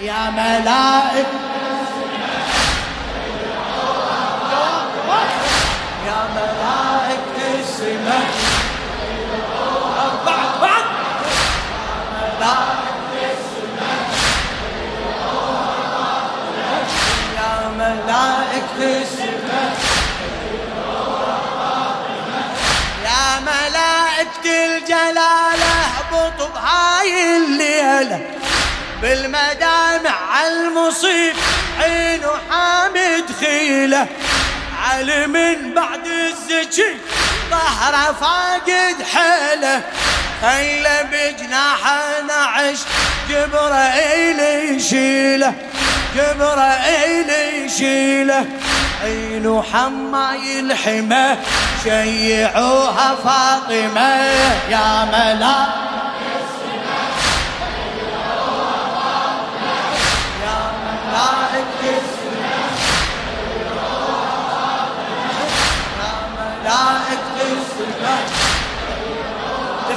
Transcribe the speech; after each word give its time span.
يا 0.00 0.30
ملائك 0.30 1.26
يا 6.06 6.20
ملائكة 6.36 7.60
السماء 7.60 8.30
يا 17.36 17.68
السماء 19.02 19.74
يا 23.04 23.40
ملائكة 23.40 24.64
الجلال 24.66 25.60
اهبطوا 25.62 26.48
بهاي 26.48 27.36
الليلة. 27.36 28.39
بالمدامع 29.02 30.46
المصيب 30.46 31.34
عين 31.80 32.22
حامد 32.50 33.24
خيلة. 33.40 34.06
علي 34.82 35.26
من 35.26 35.74
بعد 35.74 36.06
الزكي 36.06 36.96
ظهره 37.50 38.12
فاقد 38.12 38.96
حيلة. 39.14 39.82
خيله 40.42 41.02
بجناحه 41.02 42.20
نعش 42.28 42.78
جبرائيل 43.28 44.40
يشيله. 44.40 45.54
جبرائيل 46.16 47.30
يشيله. 47.30 48.46
عين 49.02 49.62
حماي 49.72 50.60
الحمى 50.60 51.36
شيعوها 51.84 53.14
فاطمة. 53.24 54.16
يا 54.70 55.04
ملاك 55.04 55.89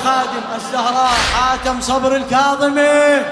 خادم 0.04 0.44
الزهراء 0.56 1.18
حاتم 1.36 1.82
صبر 1.82 2.16
الكاظمي. 2.16 3.26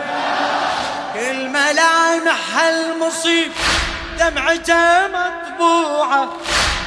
كل 1.13 1.49
ملامح 1.49 2.57
المصيب 2.69 3.51
دمعته 4.19 5.07
مطبوعة 5.07 6.27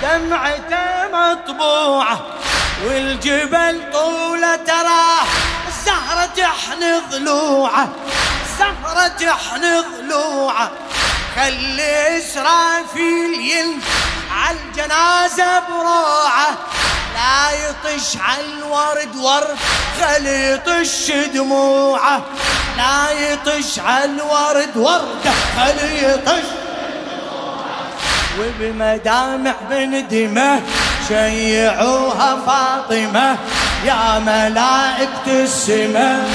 دمعته 0.03 1.09
مطبوعة 1.13 2.21
والجبل 2.85 3.93
طولة 3.93 4.57
تراه 4.57 5.25
الزهرة 5.69 6.27
تحن 6.37 7.03
ضلوعه 7.11 7.89
الزهرة 8.47 9.09
تحن 9.09 9.85
ضلوعه. 9.99 10.71
خلي 11.37 12.19
إسرافيل 12.19 13.41
ينزل 13.41 14.04
عالجنازة 14.45 15.61
بروعة 15.69 16.51
لا 17.15 17.51
يطش 17.51 18.17
عالورد 18.17 19.17
ورد 19.17 19.57
خلي 20.01 20.53
يطش 20.53 21.11
دموعه. 21.35 22.23
لا 22.77 23.11
يطش 23.11 23.79
عالورد 23.79 24.77
ورد 24.77 25.33
خلي 25.57 26.05
يطش. 26.05 26.45
وبمدامع 28.39 29.55
بندمه 29.71 30.63
شيعوها 31.09 32.37
فاطمة 32.47 33.39
يا 33.85 34.19
ملائكة 34.19 35.27
السماء. 35.27 36.29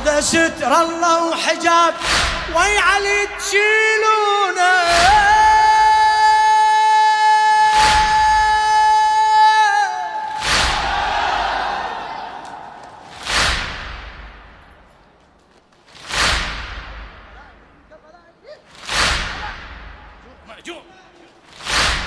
هذا 0.00 0.20
ستر 0.20 0.80
الله 0.80 1.24
وحجاب. 1.24 1.94
وي 2.54 2.78
علي 2.78 3.28
تشيلونه. 3.38 4.72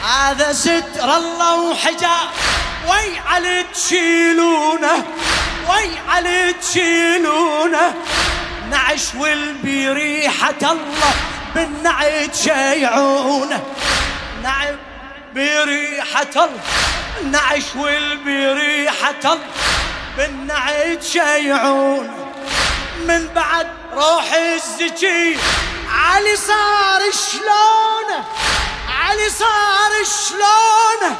هذا 0.04 0.54
ستر 0.54 1.16
الله 1.16 1.56
وحجاب. 1.70 2.30
وي 2.90 3.20
علي 3.20 3.64
تشيلونه. 3.74 5.04
وي 5.70 5.90
علي 6.10 6.54
تشيلونه. 6.54 7.94
نعش 8.70 9.16
والبريحة 9.16 10.62
الله 10.62 11.14
بالنعي 11.56 12.28
تشيعونه 12.28 13.64
نعم 14.44 14.76
بريحة 15.36 16.36
الله. 16.36 16.62
نعش 17.32 17.76
والبريحة 17.76 19.24
الله 19.26 19.40
بالنعي 20.18 20.96
تشيعونه 20.96 22.14
من 23.08 23.28
بعد 23.36 23.68
روح 23.94 24.34
الزكي 24.34 25.38
علي 25.90 26.36
صار 26.36 27.02
شلونه؟ 27.12 28.24
علي 28.90 29.30
صار 29.30 29.92
شلونه؟ 30.04 31.16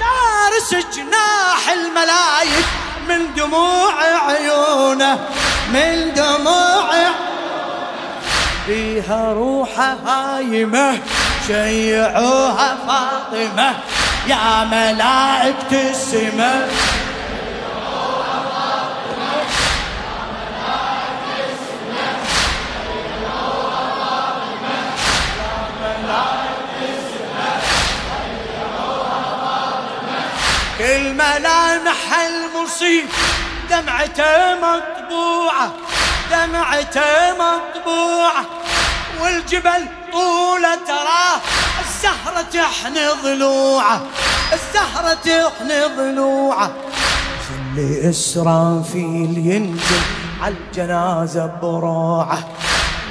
دارس 0.00 0.86
جناح 0.94 1.68
الملايك. 1.72 2.66
من 3.08 3.34
دموع 3.36 3.92
عيونه 4.28 5.18
من 5.72 6.14
دموع 6.14 6.90
فيها 8.66 9.32
روحه 9.32 9.96
هايمة 10.06 10.98
شيعوها 11.46 12.76
فاطمة 12.86 13.74
يا 14.28 14.64
ملائكة 14.64 15.90
السماء. 15.90 16.68
كل 30.78 31.14
ملامح 31.14 32.05
المصيب 32.76 33.08
دمعته 33.70 34.54
مطبوعة 34.54 35.72
دمعته 36.30 37.32
مطبوعة 37.32 38.44
والجبل 39.20 39.86
طولة 40.12 40.74
تراه 40.86 41.40
الزهرة 41.80 42.42
تحني 42.52 43.08
ضلوعه 43.22 44.00
الزهرة 44.52 45.14
تحني 45.14 45.84
ضلوعه. 45.96 46.70
خلي 47.48 48.10
إسرافيل 48.10 49.38
ينزل 49.38 50.02
عالجنازة 50.42 51.46
بروعه. 51.62 52.48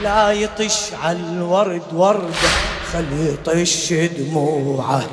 لا 0.04 0.32
يطش 0.32 0.94
عالورد 1.04 1.84
وردة 1.94 2.50
خلي 2.94 3.34
يطش 3.34 3.94
دموعه. 3.94 5.04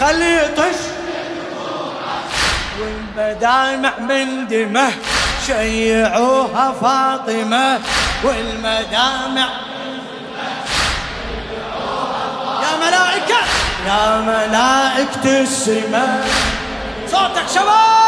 خلي 0.00 0.36
يطش 0.36 0.99
والمدامع 2.80 3.92
من 3.98 4.46
دمه 4.48 4.92
شيعوها 5.46 6.72
فاطمة 6.82 7.80
والمدامع 8.24 9.48
يا 12.62 12.76
ملائكة 12.86 13.40
يا 13.86 14.20
ملائكة 14.20 15.40
السماء. 15.40 16.28
صوتك 17.10 17.48
شباب! 17.54 18.00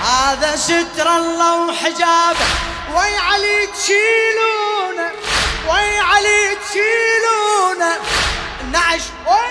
هذا 0.00 0.56
ستر 0.56 1.16
الله 1.16 1.66
وحجابه 1.66 2.46
وي 2.94 3.16
علي 3.16 3.66
تشيلونه. 3.66 5.10
وي 5.68 6.00
علي 6.00 6.56
تشيلونه؟ 6.64 7.92
النعش 8.60 9.02
وي 9.26 9.50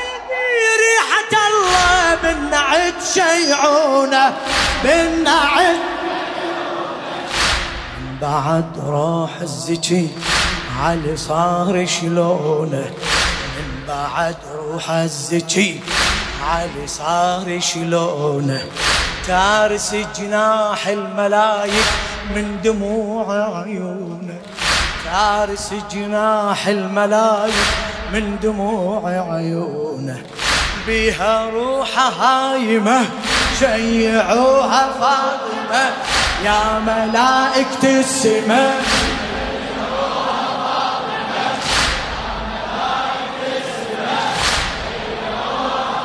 ريحة 0.84 1.34
الله 1.50 2.16
بالنعت 2.24 2.94
شيعونه. 3.14 4.38
بالنعت. 4.84 5.80
بعد 8.22 8.66
روح 8.88 9.30
الزكي 9.42 10.10
علي 10.82 11.18
صار 11.18 11.86
شلونه. 11.86 12.92
من 13.56 13.70
بعد 13.88 14.36
روح 14.56 14.90
الزكي 14.90 15.80
علي 16.44 16.88
صار 16.88 17.60
شلونه. 17.60 18.62
تارس 19.28 19.96
جناح 20.18 20.88
الملايك 20.88 21.90
من 22.36 22.62
دموع 22.64 23.26
عيونه. 23.62 24.40
فارس 25.12 25.74
جناح 25.92 26.68
الملايك 26.68 27.54
من 28.14 28.40
دموع 28.44 29.10
عيونه. 29.10 30.22
بها 30.88 31.50
روحه 31.50 32.10
هايمة 32.10 33.02
شيعوها 33.60 34.90
فاطمة. 35.00 35.92
يا 36.46 36.80
ملائكة 36.80 38.00
السماء 38.00 38.82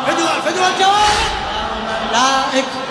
فدوى 0.06 0.42
فدوى 0.44 0.66
الجواب. 0.66 1.18
ملائكة 2.10 2.83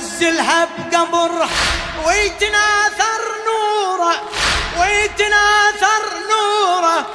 علي 0.00 0.06
نزلها 0.06 0.64
بقبر 0.64 1.30
ويتناثر 2.06 3.22
نوره 3.46 4.14
ويتناثر 4.80 6.02
نوره. 6.30 7.06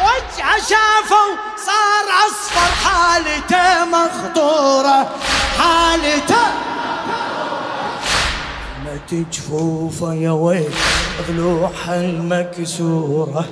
وجهه 0.00 0.58
شافوا 0.58 1.30
صار 1.66 2.06
أصفر 2.26 2.70
حالته 2.84 3.84
مخطوره 3.84 5.16
حالته. 5.58 6.46
ما 8.84 8.98
تجفوفه 9.10 10.14
يا 10.14 10.30
ويل 10.30 10.74
ضلوعها 11.28 11.94
المكسورة. 12.00 13.44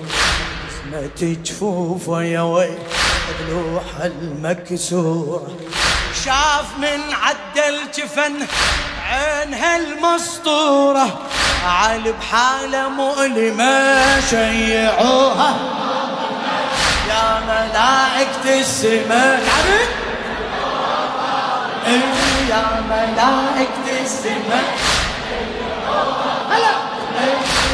ما 0.93 1.09
تجفوفه 1.17 2.23
يا 2.23 2.41
ويل 2.41 2.79
ضلوعها 3.41 4.07
المكسورة. 4.07 5.49
شاف 6.29 6.79
من 6.79 7.01
عدل 7.23 7.91
جفن 7.97 8.47
عينها 9.11 9.77
المسطورة 9.77 11.19
على 11.67 12.13
بحالة 12.13 12.89
مؤلمة 12.89 14.21
شيعوها. 14.31 15.55
يا 17.09 17.41
ملائكة 17.49 18.61
السماء 18.61 19.41
يا 22.49 22.65
ملائكة 22.91 24.03
السماء 24.05 24.65
هلا. 26.51 26.75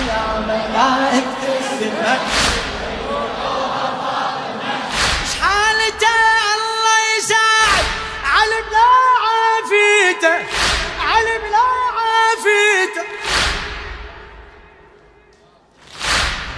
يا 0.09 0.25
ملائكة 0.47 1.43
السماء 1.61 2.21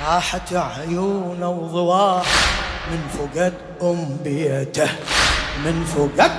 راحت 0.07 0.53
عيونه 0.53 1.51
وضواه 1.51 2.23
من 2.91 3.09
فقد 3.19 3.55
أم 3.83 4.17
بيته 4.25 4.89
من 5.65 5.85
فقد 5.85 6.33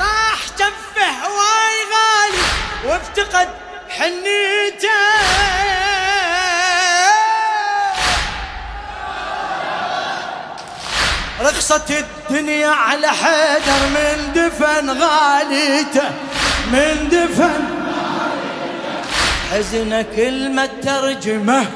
راح 0.00 0.40
جفه 0.58 1.10
هواي 1.24 1.76
غالي 1.92 2.44
وافتقد 2.84 3.48
حنيته. 3.88 5.07
رخصت 11.70 11.90
الدنيا 11.90 12.68
على 12.68 13.08
حيدر 13.08 13.80
من 13.94 14.32
دفن 14.34 14.90
غاليته 14.90 16.08
من 16.72 17.08
دفن 17.12 17.64
حزن 19.52 20.04
كلمة 20.16 20.68
ترجمة 20.82 21.66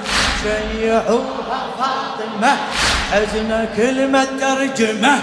شيعوها 0.43 1.67
فاطمة 1.79 2.57
حزن 3.13 3.69
كلمة 3.77 4.25
ترجمة 4.41 5.19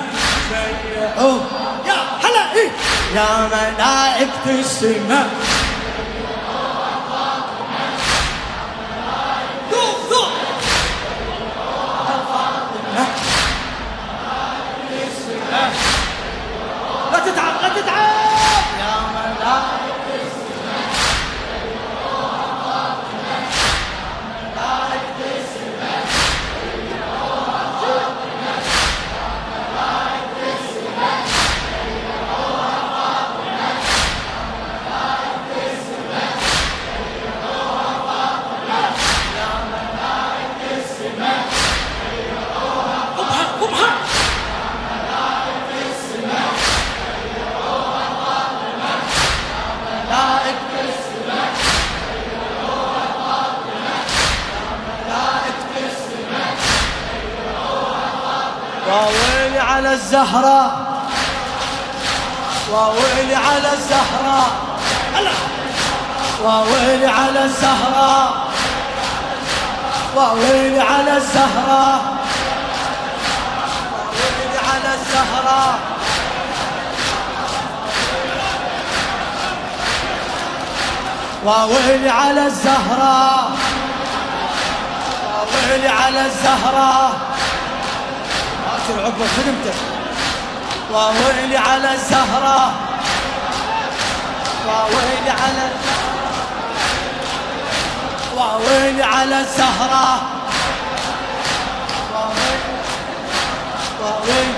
شيعوها 0.50 1.46
يا 1.88 1.94
هلا 2.24 2.54
إيه؟ 2.54 2.70
يا 3.16 3.48
ملائكة 3.48 4.60
السماء. 4.60 5.30
على 59.90 59.98
الزهراء 59.98 60.72
وويلي 62.72 63.36
على 63.36 63.74
الزهراء 63.74 64.52
وويلي 66.44 67.08
على 67.08 67.44
الزهراء 67.44 68.34
وويلي 70.16 70.80
على 70.80 71.18
الزهراء 71.18 72.02
وويلي 74.16 74.60
على 74.70 74.94
الزهراء 74.94 75.80
وويلي 81.46 82.10
على 82.10 82.46
الزهراء 82.46 83.52
وويلي 85.36 85.88
على 85.88 86.26
الزهراء 86.26 87.12
عاشر 88.90 89.06
عقبة 89.06 89.26
خدمته 89.28 89.74
وويلي 90.94 91.58
على 91.58 91.94
الزهراء 91.94 92.74
وويلي 94.68 95.30
على 95.30 95.70
وويلي 98.38 99.04
على 99.04 99.40
الزهراء 99.40 100.20
وويلي 104.02 104.54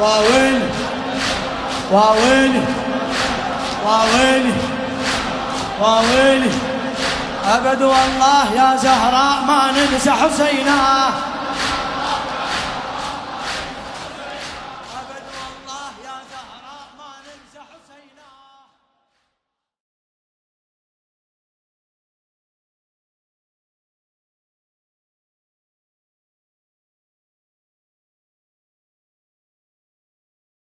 وويلي 0.00 0.68
وويلي 1.92 2.62
وويلي 3.84 4.54
وويلي 5.80 6.50
أبد 7.54 7.82
والله 7.82 8.52
يا 8.54 8.76
زهراء 8.76 9.42
ما 9.46 9.72
ننسى 9.72 10.10
حسيناه 10.10 11.31